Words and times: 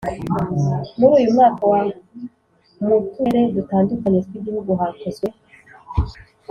Muri 0.97 1.11
uyu 1.17 1.33
mwaka 1.35 1.61
wa 1.71 1.81
mu 2.85 2.95
turere 3.11 3.45
dutandukanye 3.55 4.19
tw 4.25 4.33
igihugu 4.39 4.71
hakozwe 4.79 5.27